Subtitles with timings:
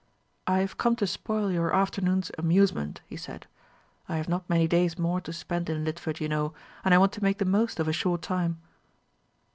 [0.47, 3.45] "I have come to spoil your afternoon's amusement," he said.
[4.09, 7.11] "I have not many days more to spend in Lidford, you know, and I want
[7.11, 8.59] to make the most of a short time."